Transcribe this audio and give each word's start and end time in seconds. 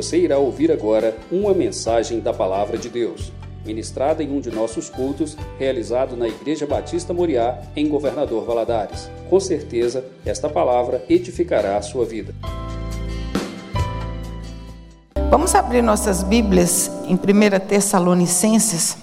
Você 0.00 0.16
irá 0.16 0.38
ouvir 0.38 0.72
agora 0.72 1.14
uma 1.30 1.52
mensagem 1.52 2.20
da 2.20 2.32
Palavra 2.32 2.78
de 2.78 2.88
Deus, 2.88 3.30
ministrada 3.66 4.22
em 4.22 4.34
um 4.34 4.40
de 4.40 4.50
nossos 4.50 4.88
cultos, 4.88 5.36
realizado 5.58 6.16
na 6.16 6.26
Igreja 6.26 6.66
Batista 6.66 7.12
Moriá, 7.12 7.60
em 7.76 7.86
Governador 7.86 8.46
Valadares. 8.46 9.10
Com 9.28 9.38
certeza, 9.38 10.02
esta 10.24 10.48
palavra 10.48 11.04
edificará 11.06 11.76
a 11.76 11.82
sua 11.82 12.06
vida. 12.06 12.34
Vamos 15.28 15.54
abrir 15.54 15.82
nossas 15.82 16.22
Bíblias 16.22 16.90
em 17.04 17.14
1 17.14 17.18
Tessalonicenses. 17.68 18.96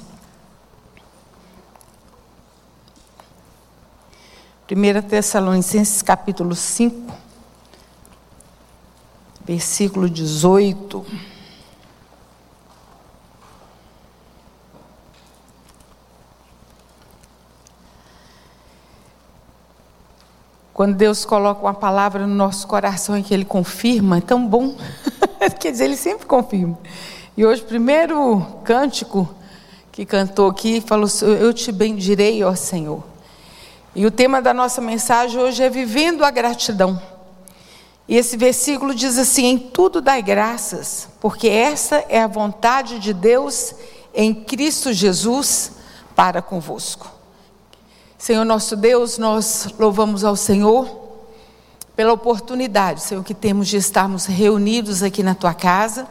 1 4.68 5.02
Tessalonicenses 5.08 6.02
capítulo 6.02 6.56
5 6.56 7.27
versículo 9.48 10.10
18. 10.10 11.06
Quando 20.74 20.96
Deus 20.96 21.26
coloca 21.26 21.62
uma 21.62 21.74
palavra 21.74 22.28
no 22.28 22.36
nosso 22.36 22.68
coração 22.68 23.18
e 23.18 23.24
que 23.24 23.34
Ele 23.34 23.46
confirma, 23.46 24.18
é 24.18 24.22
tão 24.22 24.46
bom. 24.46 24.76
Quer 25.60 25.72
dizer, 25.72 25.86
Ele 25.86 25.98
sempre 25.98 26.28
confirma. 26.28 26.78
E 27.36 27.46
hoje, 27.46 27.62
o 27.62 27.66
primeiro 27.66 28.46
cântico 28.64 29.34
que 29.92 30.06
cantou 30.06 30.50
aqui, 30.50 30.82
falou: 30.82 31.08
Eu 31.22 31.52
te 31.54 31.72
bendirei, 31.72 32.44
ó 32.44 32.54
Senhor. 32.54 33.02
E 33.96 34.06
o 34.06 34.12
tema 34.12 34.42
da 34.42 34.54
nossa 34.54 34.80
mensagem 34.80 35.40
hoje 35.40 35.64
é 35.64 35.70
Vivendo 35.70 36.24
a 36.24 36.30
Gratidão. 36.30 37.02
E 38.08 38.16
esse 38.16 38.38
versículo 38.38 38.96
diz 38.96 39.18
assim: 39.18 39.46
Em 39.46 39.58
tudo 39.58 40.02
dai 40.02 40.22
graças, 40.22 41.10
porque 41.20 41.48
essa 41.50 42.06
é 42.08 42.22
a 42.22 42.28
vontade 42.28 43.00
de 43.00 43.14
Deus 43.14 43.76
em 44.14 44.34
Cristo 44.34 44.94
Jesus 44.94 45.74
para 46.16 46.42
convosco. 46.42 47.12
Senhor 48.18 48.46
nosso 48.46 48.76
Deus, 48.76 49.18
nós 49.18 49.68
louvamos 49.78 50.24
ao 50.24 50.36
Senhor 50.36 51.06
pela 51.96 52.14
oportunidade, 52.14 53.02
Senhor, 53.02 53.24
que 53.24 53.34
temos 53.34 53.68
de 53.68 53.78
estarmos 53.78 54.26
reunidos 54.26 55.04
aqui 55.04 55.22
na 55.22 55.36
tua 55.36 55.54
casa, 55.54 56.08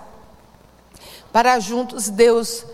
para 1.33 1.58
juntos, 1.58 2.08
Deus, 2.08 2.64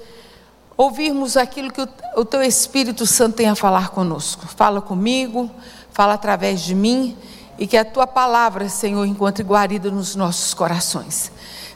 ouvirmos 0.76 1.36
aquilo 1.36 1.70
que 1.70 1.86
o 2.16 2.24
teu 2.24 2.42
Espírito 2.42 3.06
Santo 3.06 3.36
tem 3.36 3.48
a 3.48 3.54
falar 3.54 3.90
conosco. 3.90 4.46
Fala 4.46 4.80
comigo, 4.80 5.50
fala 5.92 6.14
através 6.14 6.60
de 6.60 6.74
mim 6.74 7.16
e 7.62 7.66
que 7.68 7.76
a 7.76 7.84
tua 7.84 8.08
palavra, 8.08 8.68
Senhor, 8.68 9.06
encontre 9.06 9.44
guarida 9.44 9.88
nos 9.88 10.16
nossos 10.16 10.52
corações. 10.52 11.30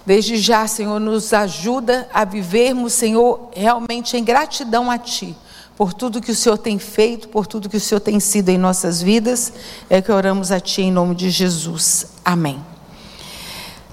Desde 0.05 0.37
já, 0.37 0.67
Senhor, 0.67 0.98
nos 0.98 1.33
ajuda 1.33 2.09
a 2.12 2.25
vivermos, 2.25 2.92
Senhor, 2.92 3.51
realmente 3.55 4.17
em 4.17 4.25
gratidão 4.25 4.91
a 4.91 4.98
Ti, 4.98 5.37
por 5.77 5.95
tudo 5.95 6.20
que 6.20 6.33
o 6.33 6.34
Senhor 6.34 6.59
tem 6.59 6.77
feito, 6.77 7.29
por 7.29 7.47
tudo 7.47 7.69
que 7.69 7.77
o 7.77 7.81
Senhor 7.81 8.01
tem 8.01 8.19
sido 8.19 8.48
em 8.48 8.59
nossas 8.59 9.01
vidas. 9.01 9.53
É 9.89 10.03
que 10.03 10.11
oramos 10.11 10.51
a 10.51 10.59
Ti 10.59 10.83
em 10.83 10.91
nome 10.91 11.14
de 11.14 11.31
Jesus. 11.31 12.07
Amém. 12.25 12.61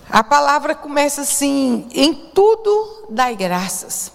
A 0.10 0.24
palavra 0.24 0.74
começa 0.74 1.22
assim: 1.22 1.86
em 1.94 2.12
tudo 2.12 3.06
dai 3.08 3.36
graças. 3.36 4.12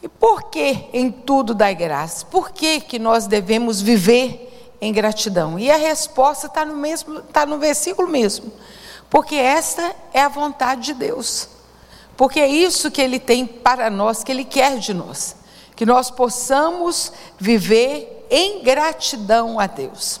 E 0.00 0.08
por 0.08 0.44
que 0.44 0.84
em 0.92 1.10
tudo 1.10 1.54
dai 1.54 1.74
graças? 1.74 2.22
Por 2.22 2.52
que, 2.52 2.78
que 2.78 3.00
nós 3.00 3.26
devemos 3.26 3.80
viver 3.80 4.47
em 4.80 4.92
gratidão? 4.92 5.58
E 5.58 5.70
a 5.70 5.76
resposta 5.76 6.46
está 6.46 6.64
no 6.64 6.76
mesmo, 6.76 7.18
está 7.18 7.44
no 7.44 7.58
versículo 7.58 8.08
mesmo. 8.08 8.52
Porque 9.10 9.34
esta 9.34 9.94
é 10.12 10.20
a 10.20 10.28
vontade 10.28 10.82
de 10.82 10.94
Deus. 10.94 11.48
Porque 12.16 12.40
é 12.40 12.48
isso 12.48 12.90
que 12.90 13.00
Ele 13.00 13.18
tem 13.18 13.46
para 13.46 13.88
nós, 13.88 14.24
que 14.24 14.32
Ele 14.32 14.44
quer 14.44 14.78
de 14.78 14.92
nós. 14.92 15.36
Que 15.74 15.86
nós 15.86 16.10
possamos 16.10 17.12
viver 17.38 18.26
em 18.30 18.62
gratidão 18.62 19.58
a 19.58 19.66
Deus. 19.66 20.20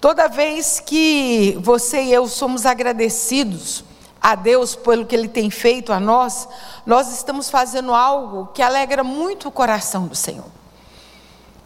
Toda 0.00 0.28
vez 0.28 0.80
que 0.80 1.58
você 1.60 2.02
e 2.02 2.12
eu 2.12 2.26
somos 2.26 2.66
agradecidos 2.66 3.84
a 4.20 4.34
Deus 4.34 4.74
pelo 4.74 5.06
que 5.06 5.14
Ele 5.14 5.28
tem 5.28 5.50
feito 5.50 5.92
a 5.92 6.00
nós, 6.00 6.48
nós 6.84 7.12
estamos 7.12 7.48
fazendo 7.48 7.94
algo 7.94 8.48
que 8.52 8.62
alegra 8.62 9.04
muito 9.04 9.48
o 9.48 9.52
coração 9.52 10.06
do 10.06 10.14
Senhor. 10.14 10.46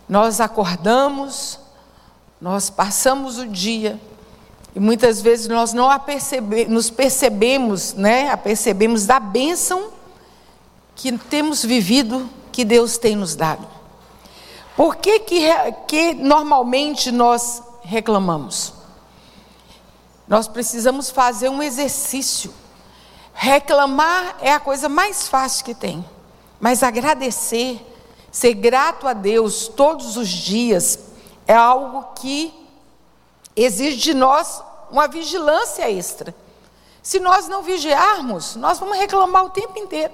Nós 0.08 0.40
acordamos, 0.40 1.58
nós 2.40 2.70
passamos 2.70 3.38
o 3.38 3.46
dia 3.46 4.00
e 4.74 4.80
muitas 4.80 5.20
vezes 5.20 5.48
nós 5.48 5.72
não 5.72 5.96
percebe, 5.98 6.64
nos 6.66 6.90
percebemos, 6.90 7.92
né, 7.94 8.30
a 8.30 8.36
percebemos 8.36 9.04
da 9.04 9.18
bênção 9.18 9.90
que 10.94 11.16
temos 11.18 11.64
vivido, 11.64 12.28
que 12.52 12.64
Deus 12.64 12.96
tem 12.96 13.16
nos 13.16 13.34
dado. 13.34 13.66
Por 14.76 14.96
que, 14.96 15.20
que, 15.20 15.48
que 15.86 16.14
normalmente 16.14 17.10
nós 17.10 17.62
reclamamos? 17.82 18.72
Nós 20.28 20.46
precisamos 20.46 21.10
fazer 21.10 21.48
um 21.48 21.62
exercício. 21.62 22.54
Reclamar 23.34 24.36
é 24.40 24.52
a 24.52 24.60
coisa 24.60 24.88
mais 24.88 25.26
fácil 25.26 25.64
que 25.64 25.74
tem, 25.74 26.04
mas 26.60 26.82
agradecer, 26.82 27.84
ser 28.30 28.54
grato 28.54 29.08
a 29.08 29.12
Deus 29.12 29.66
todos 29.68 30.16
os 30.16 30.28
dias, 30.28 31.09
é 31.50 31.54
algo 31.54 32.12
que 32.14 32.54
exige 33.56 33.96
de 33.96 34.14
nós 34.14 34.62
uma 34.88 35.08
vigilância 35.08 35.90
extra. 35.90 36.32
Se 37.02 37.18
nós 37.18 37.48
não 37.48 37.60
vigiarmos, 37.60 38.54
nós 38.54 38.78
vamos 38.78 38.96
reclamar 38.96 39.46
o 39.46 39.50
tempo 39.50 39.76
inteiro. 39.76 40.12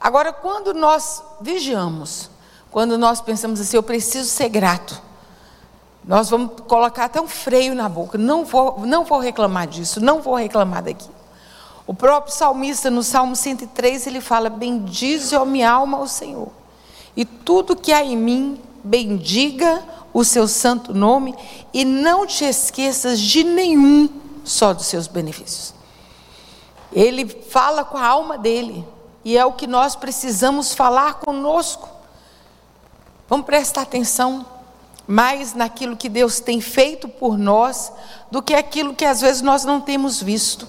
Agora, 0.00 0.32
quando 0.32 0.74
nós 0.74 1.22
vigiamos, 1.40 2.28
quando 2.72 2.98
nós 2.98 3.20
pensamos 3.20 3.60
assim, 3.60 3.76
eu 3.76 3.84
preciso 3.84 4.28
ser 4.28 4.48
grato, 4.48 5.00
nós 6.04 6.28
vamos 6.28 6.60
colocar 6.66 7.04
até 7.04 7.20
um 7.20 7.28
freio 7.28 7.72
na 7.72 7.88
boca. 7.88 8.18
Não 8.18 8.44
vou, 8.44 8.80
não 8.80 9.04
vou 9.04 9.20
reclamar 9.20 9.68
disso, 9.68 10.00
não 10.00 10.20
vou 10.20 10.34
reclamar 10.34 10.82
daqui. 10.82 11.08
O 11.86 11.94
próprio 11.94 12.34
salmista, 12.34 12.90
no 12.90 13.04
Salmo 13.04 13.36
103, 13.36 14.08
ele 14.08 14.20
fala: 14.20 14.50
Bendize, 14.50 15.36
ó 15.36 15.44
minha 15.44 15.70
alma, 15.70 15.98
ao 15.98 16.08
Senhor, 16.08 16.48
e 17.16 17.24
tudo 17.24 17.76
que 17.76 17.92
há 17.92 18.04
em 18.04 18.16
mim, 18.16 18.60
bendiga 18.82 20.01
o 20.12 20.24
seu 20.24 20.46
santo 20.46 20.92
nome 20.92 21.34
e 21.72 21.84
não 21.84 22.26
te 22.26 22.44
esqueças 22.44 23.20
de 23.20 23.44
nenhum 23.44 24.08
só 24.44 24.72
dos 24.72 24.86
seus 24.86 25.06
benefícios. 25.06 25.74
Ele 26.92 27.26
fala 27.26 27.84
com 27.84 27.96
a 27.96 28.06
alma 28.06 28.36
dele 28.36 28.86
e 29.24 29.38
é 29.38 29.44
o 29.44 29.52
que 29.52 29.66
nós 29.66 29.96
precisamos 29.96 30.74
falar 30.74 31.14
conosco. 31.14 31.88
Vamos 33.28 33.46
prestar 33.46 33.82
atenção 33.82 34.44
mais 35.06 35.54
naquilo 35.54 35.96
que 35.96 36.08
Deus 36.08 36.40
tem 36.40 36.60
feito 36.60 37.08
por 37.08 37.38
nós 37.38 37.92
do 38.30 38.42
que 38.42 38.54
aquilo 38.54 38.94
que 38.94 39.04
às 39.04 39.20
vezes 39.20 39.42
nós 39.42 39.64
não 39.64 39.80
temos 39.80 40.22
visto. 40.22 40.68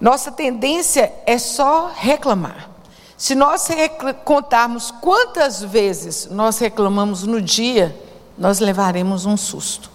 Nossa 0.00 0.32
tendência 0.32 1.12
é 1.24 1.38
só 1.38 1.90
reclamar. 1.94 2.70
Se 3.16 3.34
nós 3.34 3.68
contarmos 4.24 4.90
quantas 4.90 5.62
vezes 5.62 6.26
nós 6.26 6.58
reclamamos 6.58 7.22
no 7.22 7.40
dia, 7.40 7.96
nós 8.36 8.58
levaremos 8.58 9.26
um 9.26 9.36
susto. 9.36 9.90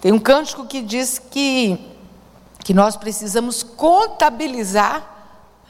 Tem 0.00 0.12
um 0.12 0.18
cântico 0.18 0.64
que 0.66 0.80
diz 0.80 1.18
que, 1.18 1.78
que 2.64 2.72
nós 2.72 2.96
precisamos 2.96 3.62
contabilizar 3.62 5.16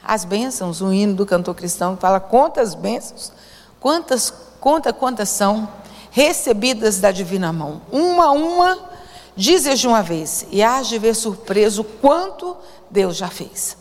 as 0.03 0.23
bênçãos, 0.23 0.81
o 0.81 0.93
hino 0.93 1.13
do 1.13 1.25
cantor 1.25 1.55
cristão 1.55 1.97
fala 1.97 2.19
quantas 2.19 2.73
bênçãos, 2.73 3.31
quantas, 3.79 4.33
conta 4.59 4.93
quantas 4.93 5.29
são 5.29 5.67
recebidas 6.11 6.99
da 6.99 7.11
divina 7.11 7.51
mão. 7.51 7.81
Uma 7.91 8.25
a 8.25 8.31
uma, 8.31 8.79
dizes 9.35 9.79
de 9.79 9.87
uma 9.87 10.01
vez, 10.01 10.45
e 10.51 10.63
hás 10.63 10.87
de 10.87 10.97
ver 10.97 11.15
surpreso 11.15 11.83
quanto 11.83 12.57
Deus 12.89 13.17
já 13.17 13.27
fez. 13.27 13.77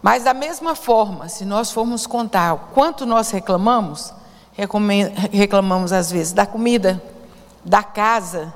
Mas 0.00 0.24
da 0.24 0.34
mesma 0.34 0.74
forma, 0.74 1.28
se 1.28 1.44
nós 1.44 1.70
formos 1.70 2.06
contar 2.06 2.70
quanto 2.74 3.06
nós 3.06 3.30
reclamamos, 3.30 4.12
reclamamos 4.54 5.92
às 5.92 6.10
vezes 6.10 6.32
da 6.32 6.46
comida, 6.46 7.02
da 7.64 7.82
casa, 7.82 8.52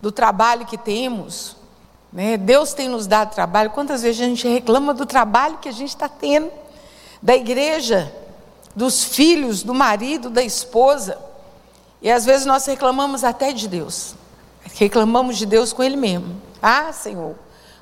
do 0.00 0.12
trabalho 0.12 0.66
que 0.66 0.78
temos. 0.78 1.56
Né? 2.12 2.36
Deus 2.36 2.72
tem 2.72 2.88
nos 2.88 3.06
dado 3.06 3.34
trabalho. 3.34 3.70
Quantas 3.70 4.02
vezes 4.02 4.20
a 4.20 4.24
gente 4.24 4.46
reclama 4.48 4.94
do 4.94 5.04
trabalho 5.04 5.58
que 5.58 5.68
a 5.68 5.72
gente 5.72 5.90
está 5.90 6.08
tendo, 6.08 6.50
da 7.20 7.34
igreja, 7.34 8.12
dos 8.74 9.04
filhos, 9.04 9.62
do 9.62 9.74
marido, 9.74 10.30
da 10.30 10.42
esposa. 10.42 11.18
E 12.00 12.10
às 12.10 12.24
vezes 12.24 12.46
nós 12.46 12.64
reclamamos 12.64 13.24
até 13.24 13.52
de 13.52 13.66
Deus. 13.66 14.14
Reclamamos 14.74 15.36
de 15.36 15.46
Deus 15.46 15.72
com 15.72 15.82
Ele 15.82 15.96
mesmo. 15.96 16.40
Ah, 16.62 16.92
Senhor, 16.92 17.34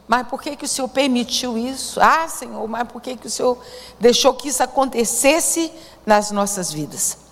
mas 0.09 0.27
por 0.27 0.41
que, 0.41 0.57
que 0.57 0.65
o 0.65 0.69
Senhor 0.69 0.89
permitiu 0.89 1.59
isso? 1.59 2.01
Ah, 2.01 2.29
Senhor, 2.29 2.67
mas 2.69 2.89
por 2.89 3.03
que, 3.03 3.17
que 3.17 3.27
o 3.27 3.31
Senhor 3.31 3.59
deixou 4.01 4.33
que 4.35 4.49
isso 4.49 4.63
acontecesse 4.63 5.71
nas 6.05 6.31
nossas 6.31 6.73
vidas? 6.73 7.26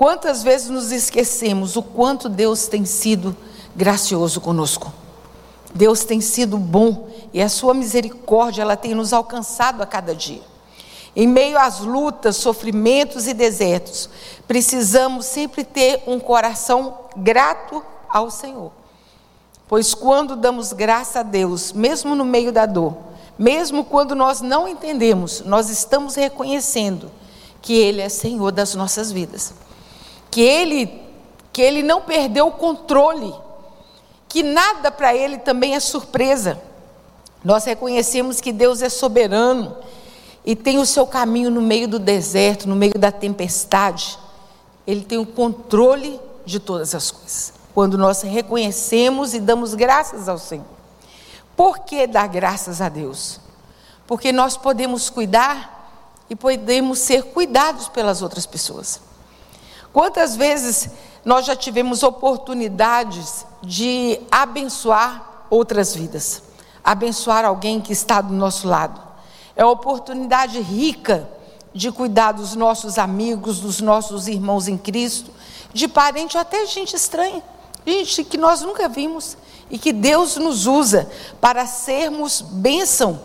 Quantas 0.00 0.42
vezes 0.42 0.70
nos 0.70 0.92
esquecemos 0.92 1.76
o 1.76 1.82
quanto 1.82 2.26
Deus 2.26 2.66
tem 2.66 2.86
sido 2.86 3.36
gracioso 3.76 4.40
conosco? 4.40 4.90
Deus 5.74 6.04
tem 6.04 6.22
sido 6.22 6.56
bom 6.56 7.10
e 7.34 7.42
a 7.42 7.50
sua 7.50 7.74
misericórdia 7.74 8.62
ela 8.62 8.78
tem 8.78 8.94
nos 8.94 9.12
alcançado 9.12 9.82
a 9.82 9.86
cada 9.86 10.14
dia. 10.14 10.40
Em 11.14 11.26
meio 11.26 11.58
às 11.58 11.80
lutas, 11.80 12.36
sofrimentos 12.36 13.26
e 13.26 13.34
desertos, 13.34 14.08
precisamos 14.48 15.26
sempre 15.26 15.64
ter 15.64 16.02
um 16.06 16.18
coração 16.18 17.00
grato 17.14 17.84
ao 18.08 18.30
Senhor. 18.30 18.72
Pois 19.68 19.92
quando 19.92 20.34
damos 20.34 20.72
graça 20.72 21.20
a 21.20 21.22
Deus, 21.22 21.74
mesmo 21.74 22.14
no 22.14 22.24
meio 22.24 22.50
da 22.50 22.64
dor, 22.64 22.96
mesmo 23.38 23.84
quando 23.84 24.14
nós 24.14 24.40
não 24.40 24.66
entendemos, 24.66 25.42
nós 25.42 25.68
estamos 25.68 26.14
reconhecendo 26.14 27.10
que 27.60 27.74
Ele 27.74 28.00
é 28.00 28.08
Senhor 28.08 28.50
das 28.50 28.74
nossas 28.74 29.12
vidas, 29.12 29.52
que 30.30 30.40
Ele, 30.40 31.02
que 31.52 31.60
Ele 31.60 31.82
não 31.82 32.02
perdeu 32.02 32.46
o 32.48 32.52
controle, 32.52 33.34
que 34.28 34.42
nada 34.42 34.90
para 34.90 35.14
Ele 35.14 35.38
também 35.38 35.74
é 35.74 35.80
surpresa. 35.80 36.60
Nós 37.44 37.64
reconhecemos 37.64 38.40
que 38.40 38.52
Deus 38.52 38.82
é 38.82 38.88
soberano 38.88 39.76
e 40.44 40.54
tem 40.54 40.78
o 40.78 40.86
seu 40.86 41.06
caminho 41.06 41.50
no 41.50 41.60
meio 41.60 41.88
do 41.88 41.98
deserto, 41.98 42.68
no 42.68 42.76
meio 42.76 42.94
da 42.94 43.10
tempestade. 43.10 44.18
Ele 44.86 45.02
tem 45.02 45.18
o 45.18 45.26
controle 45.26 46.20
de 46.44 46.60
todas 46.60 46.94
as 46.94 47.10
coisas. 47.10 47.52
Quando 47.74 47.96
nós 47.96 48.22
reconhecemos 48.22 49.34
e 49.34 49.40
damos 49.40 49.74
graças 49.74 50.28
ao 50.28 50.38
Senhor. 50.38 50.66
Por 51.56 51.80
que 51.80 52.06
dar 52.06 52.26
graças 52.26 52.80
a 52.80 52.88
Deus? 52.88 53.40
Porque 54.06 54.32
nós 54.32 54.56
podemos 54.56 55.10
cuidar 55.10 56.24
e 56.28 56.36
podemos 56.36 56.98
ser 56.98 57.24
cuidados 57.24 57.88
pelas 57.88 58.22
outras 58.22 58.46
pessoas. 58.46 59.00
Quantas 59.92 60.36
vezes 60.36 60.90
nós 61.24 61.44
já 61.46 61.56
tivemos 61.56 62.02
oportunidades 62.02 63.44
de 63.62 64.20
abençoar 64.30 65.44
outras 65.50 65.94
vidas, 65.94 66.42
abençoar 66.82 67.44
alguém 67.44 67.80
que 67.80 67.92
está 67.92 68.20
do 68.20 68.32
nosso 68.32 68.68
lado? 68.68 69.00
É 69.56 69.64
uma 69.64 69.72
oportunidade 69.72 70.60
rica 70.60 71.28
de 71.74 71.90
cuidar 71.90 72.32
dos 72.32 72.54
nossos 72.54 72.98
amigos, 72.98 73.60
dos 73.60 73.80
nossos 73.80 74.28
irmãos 74.28 74.68
em 74.68 74.78
Cristo, 74.78 75.30
de 75.72 75.86
parente 75.86 76.38
até 76.38 76.66
gente 76.66 76.96
estranha, 76.96 77.42
gente 77.86 78.24
que 78.24 78.36
nós 78.36 78.62
nunca 78.62 78.88
vimos 78.88 79.36
e 79.68 79.78
que 79.78 79.92
Deus 79.92 80.36
nos 80.36 80.66
usa 80.66 81.10
para 81.40 81.66
sermos 81.66 82.40
bênção 82.40 83.20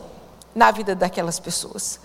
na 0.54 0.72
vida 0.72 0.96
daquelas 0.96 1.40
pessoas. 1.40 2.00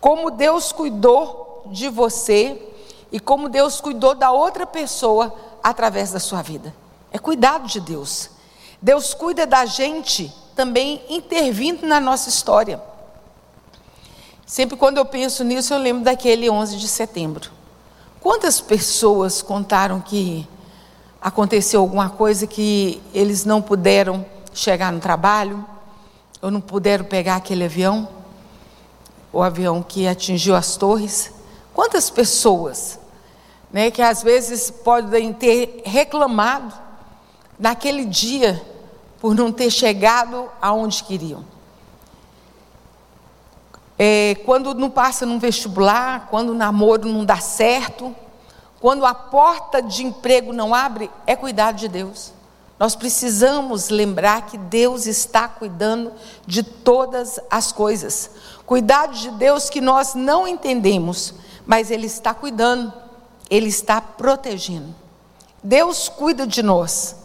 Como 0.00 0.30
Deus 0.30 0.72
cuidou 0.72 1.64
de 1.66 1.88
você 1.88 2.71
e 3.12 3.20
como 3.20 3.50
Deus 3.50 3.78
cuidou 3.78 4.14
da 4.14 4.32
outra 4.32 4.66
pessoa 4.66 5.34
através 5.62 6.10
da 6.10 6.18
sua 6.18 6.40
vida. 6.40 6.74
É 7.12 7.18
cuidado 7.18 7.68
de 7.68 7.78
Deus. 7.78 8.30
Deus 8.80 9.12
cuida 9.12 9.46
da 9.46 9.66
gente 9.66 10.34
também 10.56 11.04
intervindo 11.10 11.86
na 11.86 12.00
nossa 12.00 12.30
história. 12.30 12.82
Sempre 14.46 14.76
quando 14.76 14.96
eu 14.96 15.04
penso 15.04 15.44
nisso, 15.44 15.74
eu 15.74 15.78
lembro 15.78 16.04
daquele 16.04 16.48
11 16.48 16.78
de 16.78 16.88
setembro. 16.88 17.50
Quantas 18.20 18.60
pessoas 18.60 19.42
contaram 19.42 20.00
que 20.00 20.48
aconteceu 21.20 21.80
alguma 21.80 22.08
coisa 22.08 22.46
que 22.46 23.00
eles 23.12 23.44
não 23.44 23.60
puderam 23.60 24.24
chegar 24.54 24.90
no 24.90 25.00
trabalho, 25.00 25.64
ou 26.40 26.50
não 26.50 26.60
puderam 26.60 27.04
pegar 27.04 27.36
aquele 27.36 27.64
avião, 27.64 28.08
o 29.32 29.42
avião 29.42 29.82
que 29.82 30.08
atingiu 30.08 30.54
as 30.56 30.76
torres? 30.76 31.32
Quantas 31.72 32.10
pessoas, 32.10 32.98
né, 33.72 33.90
que 33.90 34.02
às 34.02 34.22
vezes 34.22 34.70
podem 34.70 35.32
ter 35.32 35.82
reclamado 35.84 36.74
naquele 37.58 38.04
dia 38.04 38.60
por 39.20 39.34
não 39.34 39.50
ter 39.50 39.70
chegado 39.70 40.48
aonde 40.60 41.02
queriam? 41.04 41.52
é, 44.04 44.34
quando 44.44 44.74
não 44.74 44.90
passa 44.90 45.24
num 45.24 45.38
vestibular, 45.38 46.26
quando 46.28 46.50
o 46.50 46.54
namoro 46.54 47.08
não 47.08 47.24
dá 47.24 47.36
certo, 47.36 48.12
quando 48.80 49.06
a 49.06 49.14
porta 49.14 49.80
de 49.80 50.04
emprego 50.04 50.52
não 50.52 50.74
abre, 50.74 51.08
é 51.24 51.36
cuidado 51.36 51.76
de 51.76 51.86
Deus. 51.86 52.32
Nós 52.80 52.96
precisamos 52.96 53.90
lembrar 53.90 54.46
que 54.46 54.58
Deus 54.58 55.06
está 55.06 55.46
cuidando 55.46 56.12
de 56.44 56.64
todas 56.64 57.38
as 57.48 57.70
coisas. 57.70 58.28
Cuidado 58.66 59.14
de 59.14 59.30
Deus 59.30 59.70
que 59.70 59.80
nós 59.80 60.14
não 60.14 60.48
entendemos, 60.48 61.32
mas 61.64 61.88
Ele 61.88 62.06
está 62.06 62.34
cuidando, 62.34 62.92
Ele 63.52 63.68
está 63.68 64.00
protegendo. 64.00 64.94
Deus 65.62 66.08
cuida 66.08 66.46
de 66.46 66.62
nós 66.62 67.16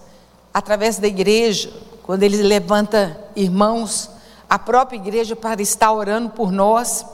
através 0.53 0.97
da 0.97 1.07
igreja, 1.07 1.71
quando 2.03 2.23
Ele 2.23 2.43
levanta 2.43 3.17
irmãos 3.33 4.09
a 4.49 4.59
própria 4.59 4.97
igreja 4.97 5.37
para 5.37 5.61
estar 5.61 5.89
orando 5.89 6.31
por 6.31 6.51
nós, 6.51 7.05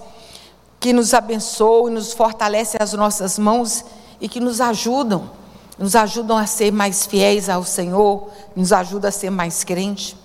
que 0.80 0.92
nos 0.92 1.13
abençoa 1.13 1.92
e 1.92 1.94
nos 1.94 2.12
fortalece 2.12 2.75
as 2.80 2.94
nossas 2.94 3.38
mãos 3.38 3.86
e 4.19 4.27
que 4.27 4.39
nos 4.39 4.60
ajudam, 4.60 5.30
nos 5.77 5.95
ajudam 5.95 6.36
a 6.36 6.48
ser 6.48 6.71
mais 6.71 7.06
fiéis 7.06 7.50
ao 7.50 7.63
Senhor, 7.63 8.31
nos 8.56 8.74
ajuda 8.74 9.10
a 9.10 9.12
ser 9.12 9.30
mais 9.30 9.63
crente. 9.63 10.18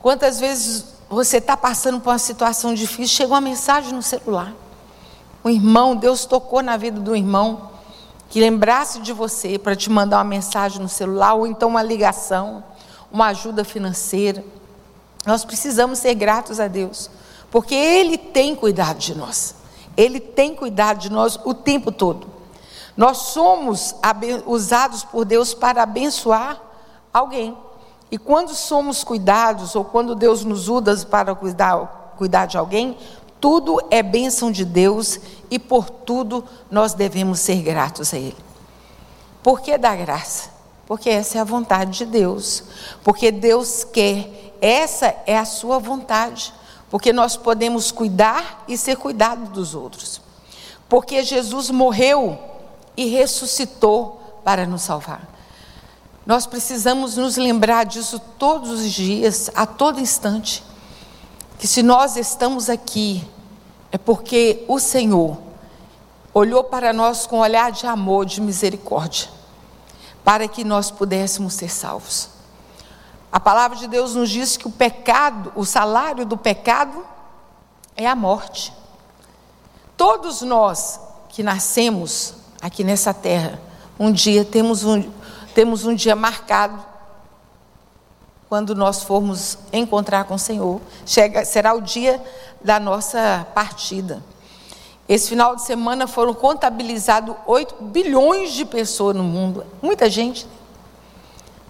Quantas 0.00 0.40
vezes 0.40 0.86
você 1.10 1.36
está 1.36 1.58
passando 1.58 2.00
por 2.00 2.08
uma 2.08 2.18
situação 2.18 2.72
difícil, 2.72 3.16
chega 3.18 3.34
uma 3.34 3.40
mensagem 3.42 3.92
no 3.92 4.02
celular. 4.02 4.54
Um 5.46 5.48
irmão, 5.48 5.94
Deus 5.94 6.24
tocou 6.24 6.60
na 6.60 6.76
vida 6.76 6.98
do 6.98 7.14
irmão, 7.14 7.70
que 8.28 8.40
lembrasse 8.40 8.98
de 8.98 9.12
você 9.12 9.56
para 9.56 9.76
te 9.76 9.88
mandar 9.88 10.16
uma 10.16 10.24
mensagem 10.24 10.82
no 10.82 10.88
celular, 10.88 11.34
ou 11.34 11.46
então 11.46 11.68
uma 11.68 11.84
ligação, 11.84 12.64
uma 13.12 13.26
ajuda 13.26 13.62
financeira. 13.62 14.44
Nós 15.24 15.44
precisamos 15.44 16.00
ser 16.00 16.14
gratos 16.14 16.58
a 16.58 16.66
Deus, 16.66 17.08
porque 17.48 17.76
Ele 17.76 18.18
tem 18.18 18.56
cuidado 18.56 18.98
de 18.98 19.16
nós. 19.16 19.54
Ele 19.96 20.18
tem 20.18 20.52
cuidado 20.52 20.98
de 20.98 21.12
nós 21.12 21.38
o 21.44 21.54
tempo 21.54 21.92
todo. 21.92 22.26
Nós 22.96 23.18
somos 23.18 23.94
usados 24.46 25.04
por 25.04 25.24
Deus 25.24 25.54
para 25.54 25.84
abençoar 25.84 26.60
alguém. 27.12 27.56
E 28.10 28.18
quando 28.18 28.52
somos 28.52 29.04
cuidados, 29.04 29.76
ou 29.76 29.84
quando 29.84 30.16
Deus 30.16 30.44
nos 30.44 30.68
usa 30.68 31.06
para 31.06 31.36
cuidar, 31.36 32.14
cuidar 32.18 32.46
de 32.46 32.58
alguém, 32.58 32.98
tudo 33.40 33.80
é 33.90 34.02
bênção 34.02 34.50
de 34.50 34.64
Deus 34.64 35.20
e 35.50 35.58
por 35.58 35.88
tudo 35.90 36.44
nós 36.70 36.94
devemos 36.94 37.40
ser 37.40 37.62
gratos 37.62 38.12
a 38.12 38.16
Ele. 38.16 38.36
Por 39.42 39.60
que 39.60 39.78
dar 39.78 39.96
graça? 39.96 40.50
Porque 40.86 41.10
essa 41.10 41.38
é 41.38 41.40
a 41.40 41.44
vontade 41.44 41.98
de 41.98 42.06
Deus. 42.06 42.64
Porque 43.02 43.30
Deus 43.30 43.84
quer 43.84 44.46
essa 44.60 45.14
é 45.26 45.36
a 45.36 45.44
sua 45.44 45.78
vontade, 45.78 46.52
porque 46.90 47.12
nós 47.12 47.36
podemos 47.36 47.90
cuidar 47.90 48.64
e 48.66 48.76
ser 48.76 48.96
cuidado 48.96 49.50
dos 49.50 49.74
outros. 49.74 50.20
Porque 50.88 51.22
Jesus 51.22 51.70
morreu 51.70 52.38
e 52.96 53.06
ressuscitou 53.06 54.40
para 54.44 54.66
nos 54.66 54.82
salvar. 54.82 55.28
Nós 56.24 56.46
precisamos 56.46 57.16
nos 57.16 57.36
lembrar 57.36 57.84
disso 57.84 58.18
todos 58.38 58.70
os 58.70 58.90
dias, 58.90 59.50
a 59.54 59.66
todo 59.66 60.00
instante. 60.00 60.64
Que 61.58 61.66
se 61.66 61.82
nós 61.82 62.16
estamos 62.16 62.68
aqui, 62.68 63.26
é 63.90 63.96
porque 63.98 64.64
o 64.68 64.78
Senhor 64.78 65.38
olhou 66.34 66.62
para 66.62 66.92
nós 66.92 67.26
com 67.26 67.38
um 67.38 67.40
olhar 67.40 67.72
de 67.72 67.86
amor, 67.86 68.26
de 68.26 68.42
misericórdia, 68.42 69.28
para 70.22 70.46
que 70.46 70.64
nós 70.64 70.90
pudéssemos 70.90 71.54
ser 71.54 71.70
salvos. 71.70 72.28
A 73.32 73.40
palavra 73.40 73.76
de 73.76 73.88
Deus 73.88 74.14
nos 74.14 74.28
diz 74.28 74.56
que 74.56 74.66
o 74.66 74.70
pecado, 74.70 75.52
o 75.56 75.64
salário 75.64 76.26
do 76.26 76.36
pecado 76.36 77.04
é 77.96 78.06
a 78.06 78.14
morte. 78.14 78.72
Todos 79.96 80.42
nós 80.42 81.00
que 81.30 81.42
nascemos 81.42 82.34
aqui 82.60 82.84
nessa 82.84 83.14
terra, 83.14 83.58
um 83.98 84.12
dia 84.12 84.44
temos 84.44 84.84
um, 84.84 85.10
temos 85.54 85.86
um 85.86 85.94
dia 85.94 86.14
marcado 86.14 86.84
quando 88.48 88.74
nós 88.74 89.02
formos 89.02 89.58
encontrar 89.72 90.24
com 90.24 90.34
o 90.34 90.38
Senhor. 90.38 90.80
Chega, 91.04 91.44
será 91.44 91.74
o 91.74 91.80
dia 91.80 92.22
da 92.62 92.78
nossa 92.78 93.46
partida. 93.54 94.22
Esse 95.08 95.28
final 95.28 95.54
de 95.54 95.62
semana 95.62 96.06
foram 96.06 96.34
contabilizados 96.34 97.34
8 97.46 97.84
bilhões 97.84 98.52
de 98.52 98.64
pessoas 98.64 99.14
no 99.14 99.22
mundo. 99.22 99.64
Muita 99.80 100.10
gente. 100.10 100.46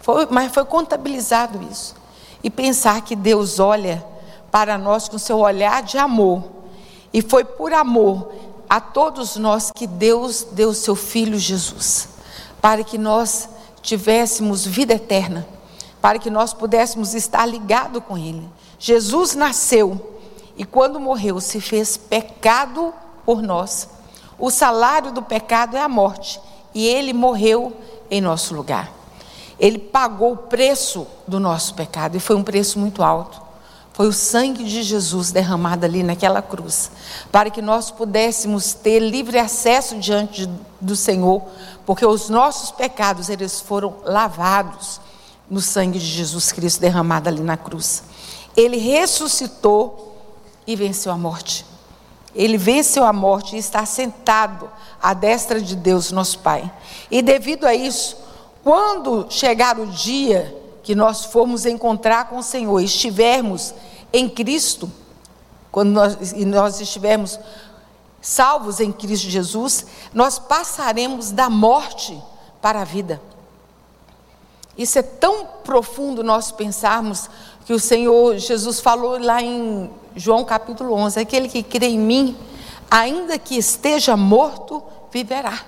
Foi, 0.00 0.26
mas 0.30 0.52
foi 0.52 0.64
contabilizado 0.64 1.62
isso. 1.70 1.94
E 2.42 2.48
pensar 2.48 3.02
que 3.02 3.14
Deus 3.14 3.58
olha 3.58 4.04
para 4.50 4.78
nós 4.78 5.08
com 5.08 5.18
seu 5.18 5.38
olhar 5.38 5.82
de 5.82 5.98
amor. 5.98 6.44
E 7.12 7.20
foi 7.20 7.44
por 7.44 7.72
amor 7.72 8.32
a 8.68 8.80
todos 8.80 9.36
nós 9.36 9.70
que 9.74 9.86
Deus 9.86 10.46
deu 10.52 10.72
seu 10.72 10.96
Filho 10.96 11.38
Jesus, 11.38 12.08
para 12.60 12.82
que 12.82 12.98
nós 12.98 13.48
tivéssemos 13.82 14.66
vida 14.66 14.94
eterna, 14.94 15.46
para 16.06 16.20
que 16.20 16.30
nós 16.30 16.54
pudéssemos 16.54 17.16
estar 17.16 17.44
ligados 17.46 18.00
com 18.06 18.16
Ele. 18.16 18.48
Jesus 18.78 19.34
nasceu 19.34 20.20
e, 20.56 20.64
quando 20.64 21.00
morreu, 21.00 21.40
se 21.40 21.60
fez 21.60 21.96
pecado 21.96 22.94
por 23.24 23.42
nós. 23.42 23.88
O 24.38 24.48
salário 24.48 25.10
do 25.10 25.20
pecado 25.20 25.76
é 25.76 25.80
a 25.80 25.88
morte, 25.88 26.40
e 26.72 26.86
Ele 26.86 27.12
morreu 27.12 27.76
em 28.08 28.20
nosso 28.20 28.54
lugar. 28.54 28.92
Ele 29.58 29.80
pagou 29.80 30.34
o 30.34 30.36
preço 30.36 31.08
do 31.26 31.40
nosso 31.40 31.74
pecado 31.74 32.16
e 32.16 32.20
foi 32.20 32.36
um 32.36 32.44
preço 32.44 32.78
muito 32.78 33.02
alto. 33.02 33.42
Foi 33.92 34.06
o 34.06 34.12
sangue 34.12 34.62
de 34.62 34.84
Jesus 34.84 35.32
derramado 35.32 35.86
ali 35.86 36.04
naquela 36.04 36.40
cruz, 36.40 36.88
para 37.32 37.50
que 37.50 37.60
nós 37.60 37.90
pudéssemos 37.90 38.74
ter 38.74 39.00
livre 39.00 39.40
acesso 39.40 39.98
diante 39.98 40.48
do 40.80 40.94
Senhor, 40.94 41.42
porque 41.84 42.06
os 42.06 42.28
nossos 42.28 42.70
pecados 42.70 43.28
eles 43.28 43.60
foram 43.60 43.96
lavados 44.04 45.00
no 45.48 45.60
sangue 45.60 45.98
de 45.98 46.06
Jesus 46.06 46.52
Cristo 46.52 46.80
derramado 46.80 47.28
ali 47.28 47.40
na 47.40 47.56
cruz. 47.56 48.02
Ele 48.56 48.76
ressuscitou 48.76 50.16
e 50.66 50.74
venceu 50.74 51.12
a 51.12 51.16
morte. 51.16 51.64
Ele 52.34 52.58
venceu 52.58 53.04
a 53.04 53.12
morte 53.12 53.56
e 53.56 53.58
está 53.58 53.86
sentado 53.86 54.68
à 55.00 55.14
destra 55.14 55.60
de 55.60 55.74
Deus, 55.74 56.10
nosso 56.10 56.38
Pai. 56.40 56.70
E 57.10 57.22
devido 57.22 57.64
a 57.64 57.74
isso, 57.74 58.16
quando 58.62 59.26
chegar 59.30 59.78
o 59.78 59.86
dia 59.86 60.54
que 60.82 60.94
nós 60.94 61.24
formos 61.24 61.64
encontrar 61.64 62.28
com 62.28 62.38
o 62.38 62.42
Senhor, 62.42 62.80
estivermos 62.80 63.74
em 64.12 64.28
Cristo, 64.28 64.90
quando 65.70 65.90
nós, 65.90 66.32
e 66.32 66.44
nós 66.44 66.80
estivermos 66.80 67.38
salvos 68.20 68.80
em 68.80 68.92
Cristo 68.92 69.28
Jesus, 69.28 69.86
nós 70.12 70.38
passaremos 70.38 71.30
da 71.30 71.48
morte 71.48 72.20
para 72.60 72.80
a 72.80 72.84
vida. 72.84 73.20
Isso 74.76 74.98
é 74.98 75.02
tão 75.02 75.46
profundo 75.64 76.22
nós 76.22 76.52
pensarmos 76.52 77.30
que 77.64 77.72
o 77.72 77.80
Senhor 77.80 78.38
Jesus 78.38 78.80
falou 78.80 79.18
lá 79.18 79.42
em 79.42 79.90
João 80.14 80.44
capítulo 80.44 80.92
11: 80.94 81.18
aquele 81.18 81.48
que 81.48 81.62
crê 81.62 81.88
em 81.88 81.98
mim, 81.98 82.36
ainda 82.90 83.38
que 83.38 83.56
esteja 83.56 84.16
morto, 84.16 84.82
viverá. 85.10 85.64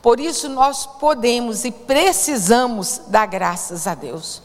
Por 0.00 0.18
isso 0.18 0.48
nós 0.48 0.86
podemos 0.86 1.64
e 1.64 1.70
precisamos 1.70 3.02
dar 3.08 3.26
graças 3.26 3.86
a 3.86 3.94
Deus. 3.94 4.42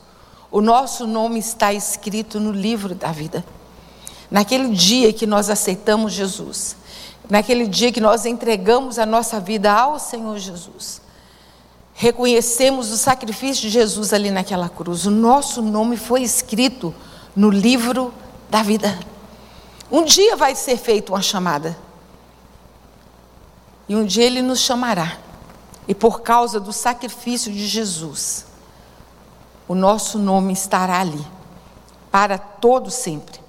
O 0.51 0.61
nosso 0.61 1.07
nome 1.07 1.39
está 1.39 1.73
escrito 1.73 2.39
no 2.39 2.51
livro 2.51 2.93
da 2.93 3.11
vida. 3.11 3.43
Naquele 4.29 4.69
dia 4.69 5.11
que 5.13 5.25
nós 5.25 5.49
aceitamos 5.49 6.13
Jesus, 6.13 6.75
naquele 7.29 7.65
dia 7.65 7.91
que 7.91 8.01
nós 8.01 8.25
entregamos 8.25 8.99
a 8.99 9.05
nossa 9.05 9.39
vida 9.39 9.71
ao 9.71 9.99
Senhor 9.99 10.37
Jesus, 10.37 11.01
reconhecemos 11.99 12.91
o 12.91 12.97
sacrifício 12.97 13.63
de 13.63 13.69
Jesus 13.71 14.13
ali 14.13 14.29
naquela 14.29 14.69
cruz. 14.69 15.07
O 15.07 15.11
nosso 15.11 15.63
nome 15.63 15.97
foi 15.97 16.21
escrito 16.21 16.93
no 17.35 17.49
livro 17.49 18.13
da 18.51 18.61
vida. 18.61 18.99
Um 19.91 20.03
dia 20.03 20.35
vai 20.35 20.53
ser 20.53 20.77
feita 20.77 21.11
uma 21.11 21.23
chamada. 21.23 21.75
E 23.89 23.95
um 23.95 24.05
dia 24.05 24.25
ele 24.25 24.43
nos 24.43 24.59
chamará. 24.59 25.17
E 25.87 25.95
por 25.95 26.21
causa 26.21 26.59
do 26.59 26.71
sacrifício 26.71 27.51
de 27.51 27.65
Jesus, 27.65 28.45
o 29.67 29.73
nosso 29.73 30.19
nome 30.19 30.53
estará 30.53 30.99
ali, 30.99 31.25
para 32.11 32.37
todo 32.37 32.91
sempre. 32.91 33.39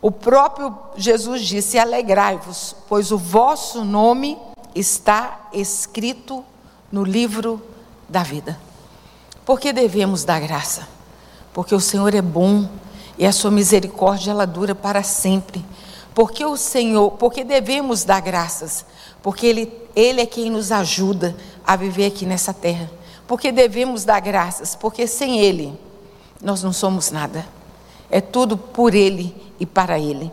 O 0.00 0.10
próprio 0.10 0.74
Jesus 0.96 1.42
disse: 1.42 1.78
Alegrai-vos, 1.78 2.74
pois 2.88 3.12
o 3.12 3.18
vosso 3.18 3.84
nome 3.84 4.38
está 4.74 5.48
escrito 5.52 6.42
no 6.90 7.04
livro 7.04 7.60
da 8.08 8.22
vida. 8.22 8.58
Por 9.44 9.60
que 9.60 9.72
devemos 9.72 10.24
dar 10.24 10.40
graça? 10.40 10.88
Porque 11.52 11.74
o 11.74 11.80
Senhor 11.80 12.14
é 12.14 12.22
bom 12.22 12.68
e 13.18 13.26
a 13.26 13.32
sua 13.32 13.50
misericórdia 13.50 14.30
ela 14.30 14.46
dura 14.46 14.74
para 14.74 15.02
sempre. 15.02 15.64
Porque 16.14 16.44
o 16.44 16.56
Senhor, 16.56 17.12
porque 17.12 17.44
devemos 17.44 18.04
dar 18.04 18.20
graças? 18.20 18.84
Porque 19.22 19.46
ele, 19.46 19.72
ele 19.94 20.20
é 20.20 20.26
quem 20.26 20.50
nos 20.50 20.72
ajuda 20.72 21.36
a 21.66 21.76
viver 21.76 22.06
aqui 22.06 22.26
nessa 22.26 22.52
terra. 22.52 22.90
Porque 23.26 23.52
devemos 23.52 24.04
dar 24.04 24.20
graças, 24.20 24.74
porque 24.74 25.06
sem 25.06 25.38
Ele 25.38 25.78
nós 26.40 26.62
não 26.62 26.72
somos 26.72 27.10
nada. 27.10 27.46
É 28.10 28.20
tudo 28.20 28.56
por 28.56 28.94
Ele 28.94 29.36
e 29.60 29.66
para 29.66 29.98
Ele. 29.98 30.32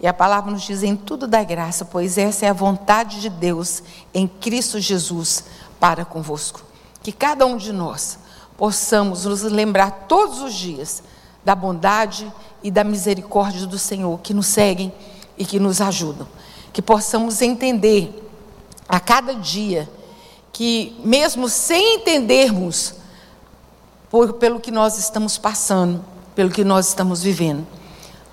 E 0.00 0.06
a 0.06 0.14
palavra 0.14 0.50
nos 0.50 0.62
diz: 0.62 0.82
em 0.82 0.94
tudo 0.94 1.26
dá 1.26 1.42
graça, 1.42 1.84
pois 1.84 2.16
essa 2.16 2.46
é 2.46 2.48
a 2.48 2.54
vontade 2.54 3.20
de 3.20 3.28
Deus 3.28 3.82
em 4.14 4.28
Cristo 4.28 4.78
Jesus 4.78 5.44
para 5.78 6.04
convosco. 6.04 6.69
Que 7.02 7.12
cada 7.12 7.46
um 7.46 7.56
de 7.56 7.72
nós 7.72 8.18
possamos 8.56 9.24
nos 9.24 9.42
lembrar 9.42 10.06
todos 10.08 10.42
os 10.42 10.54
dias 10.54 11.02
da 11.44 11.54
bondade 11.54 12.30
e 12.62 12.70
da 12.70 12.84
misericórdia 12.84 13.66
do 13.66 13.78
Senhor 13.78 14.18
que 14.20 14.34
nos 14.34 14.46
seguem 14.46 14.92
e 15.38 15.44
que 15.44 15.58
nos 15.58 15.80
ajudam. 15.80 16.28
Que 16.72 16.82
possamos 16.82 17.40
entender 17.40 18.30
a 18.88 19.00
cada 19.00 19.34
dia 19.34 19.88
que, 20.52 21.00
mesmo 21.04 21.48
sem 21.48 21.96
entendermos 21.96 22.94
por, 24.10 24.34
pelo 24.34 24.60
que 24.60 24.70
nós 24.70 24.98
estamos 24.98 25.38
passando, 25.38 26.04
pelo 26.34 26.50
que 26.50 26.64
nós 26.64 26.88
estamos 26.88 27.22
vivendo, 27.22 27.66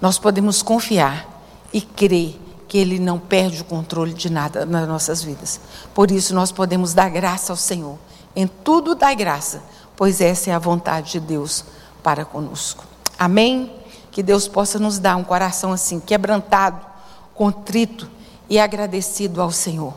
nós 0.02 0.20
podemos 0.20 0.62
confiar 0.62 1.28
e 1.72 1.82
crer 1.82 2.40
que 2.68 2.78
Ele 2.78 3.00
não 3.00 3.18
perde 3.18 3.62
o 3.62 3.66
controle 3.66 4.14
de 4.14 4.30
nada 4.30 4.66
nas 4.66 4.88
nossas 4.88 5.24
vidas. 5.24 5.60
Por 5.94 6.12
isso, 6.12 6.36
nós 6.36 6.52
podemos 6.52 6.94
dar 6.94 7.10
graça 7.10 7.54
ao 7.54 7.58
Senhor. 7.58 7.98
Em 8.38 8.46
tudo 8.46 8.94
dá 8.94 9.12
graça, 9.16 9.64
pois 9.96 10.22
essa 10.22 10.52
é 10.52 10.54
a 10.54 10.60
vontade 10.60 11.14
de 11.14 11.20
Deus 11.20 11.66
para 12.04 12.24
conosco. 12.24 12.86
Amém? 13.18 13.74
Que 14.12 14.22
Deus 14.22 14.48
possa 14.48 14.78
nos 14.78 15.00
dar 15.00 15.16
um 15.16 15.24
coração 15.24 15.72
assim, 15.72 16.00
quebrantado, 16.00 16.80
contrito 17.34 18.08
e 18.48 18.60
agradecido 18.60 19.42
ao 19.42 19.50
Senhor. 19.50 19.92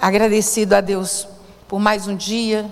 Agradecido 0.00 0.74
a 0.74 0.80
Deus 0.80 1.28
por 1.68 1.78
mais 1.78 2.08
um 2.08 2.16
dia, 2.16 2.64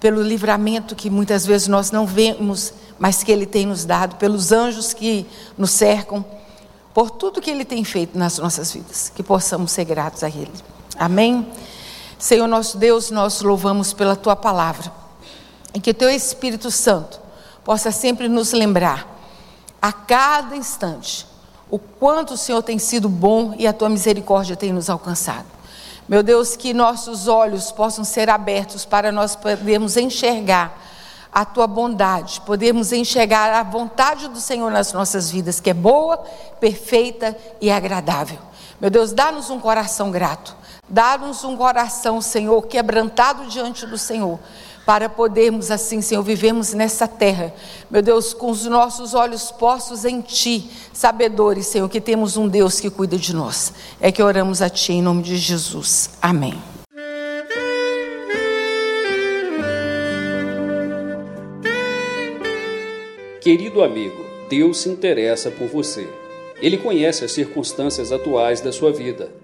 pelo 0.00 0.22
livramento 0.22 0.96
que 0.96 1.10
muitas 1.10 1.44
vezes 1.44 1.68
nós 1.68 1.90
não 1.90 2.06
vemos, 2.06 2.72
mas 2.98 3.22
que 3.22 3.30
Ele 3.30 3.44
tem 3.44 3.66
nos 3.66 3.84
dado, 3.84 4.16
pelos 4.16 4.52
anjos 4.52 4.94
que 4.94 5.26
nos 5.58 5.70
cercam, 5.70 6.24
por 6.94 7.10
tudo 7.10 7.42
que 7.42 7.50
Ele 7.50 7.66
tem 7.66 7.84
feito 7.84 8.16
nas 8.16 8.38
nossas 8.38 8.72
vidas, 8.72 9.12
que 9.14 9.22
possamos 9.22 9.70
ser 9.70 9.84
gratos 9.84 10.22
a 10.22 10.28
Ele. 10.28 10.50
Amém? 10.98 11.46
Senhor 12.18 12.46
nosso 12.46 12.78
Deus, 12.78 13.10
nós 13.10 13.40
louvamos 13.40 13.92
pela 13.92 14.16
Tua 14.16 14.36
palavra, 14.36 14.92
e 15.72 15.80
que 15.80 15.90
o 15.90 15.94
Teu 15.94 16.10
Espírito 16.10 16.70
Santo 16.70 17.20
possa 17.64 17.90
sempre 17.90 18.28
nos 18.28 18.52
lembrar, 18.52 19.06
a 19.80 19.92
cada 19.92 20.56
instante, 20.56 21.26
o 21.70 21.78
quanto 21.78 22.34
o 22.34 22.38
Senhor 22.38 22.62
tem 22.62 22.78
sido 22.78 23.08
bom 23.08 23.54
e 23.58 23.66
a 23.66 23.72
Tua 23.72 23.88
misericórdia 23.88 24.56
tem 24.56 24.72
nos 24.72 24.88
alcançado. 24.88 25.46
Meu 26.06 26.22
Deus, 26.22 26.54
que 26.54 26.74
nossos 26.74 27.28
olhos 27.28 27.72
possam 27.72 28.04
ser 28.04 28.28
abertos 28.28 28.84
para 28.84 29.10
nós 29.10 29.34
podermos 29.34 29.96
enxergar 29.96 30.78
a 31.32 31.44
tua 31.44 31.66
bondade, 31.66 32.40
podermos 32.42 32.92
enxergar 32.92 33.52
a 33.52 33.62
vontade 33.64 34.28
do 34.28 34.38
Senhor 34.38 34.70
nas 34.70 34.92
nossas 34.92 35.30
vidas, 35.30 35.58
que 35.58 35.70
é 35.70 35.74
boa, 35.74 36.18
perfeita 36.60 37.36
e 37.60 37.70
agradável. 37.70 38.38
Meu 38.80 38.88
Deus, 38.88 39.12
dá-nos 39.12 39.50
um 39.50 39.58
coração 39.58 40.12
grato, 40.12 40.54
dá-nos 40.88 41.44
um 41.44 41.56
coração, 41.56 42.20
Senhor, 42.20 42.66
quebrantado 42.66 43.46
diante 43.46 43.86
do 43.86 43.98
Senhor, 43.98 44.38
para 44.84 45.08
podermos 45.08 45.70
assim, 45.70 46.02
Senhor, 46.02 46.22
vivemos 46.22 46.74
nessa 46.74 47.08
terra, 47.08 47.54
meu 47.90 48.02
Deus, 48.02 48.34
com 48.34 48.50
os 48.50 48.64
nossos 48.66 49.14
olhos 49.14 49.50
postos 49.50 50.04
em 50.04 50.20
Ti, 50.20 50.70
sabedores, 50.92 51.66
Senhor, 51.66 51.88
que 51.88 52.00
temos 52.00 52.36
um 52.36 52.46
Deus 52.46 52.80
que 52.80 52.90
cuida 52.90 53.16
de 53.16 53.34
nós. 53.34 53.72
É 54.00 54.12
que 54.12 54.22
oramos 54.22 54.60
a 54.60 54.68
Ti 54.68 54.92
em 54.92 55.02
nome 55.02 55.22
de 55.22 55.36
Jesus. 55.36 56.10
Amém. 56.20 56.60
Querido 63.40 63.82
amigo, 63.82 64.24
Deus 64.48 64.78
se 64.78 64.88
interessa 64.88 65.50
por 65.50 65.68
você. 65.68 66.08
Ele 66.60 66.78
conhece 66.78 67.24
as 67.24 67.32
circunstâncias 67.32 68.12
atuais 68.12 68.60
da 68.60 68.72
sua 68.72 68.90
vida. 68.90 69.43